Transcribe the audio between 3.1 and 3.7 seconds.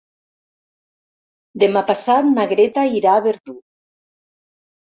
a Verdú.